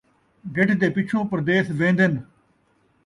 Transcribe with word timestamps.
ڈڈھ 0.53 0.73
دے 0.81 0.87
پچھوں 0.95 1.23
پردیس 1.31 1.67
وین٘دن 1.79 2.13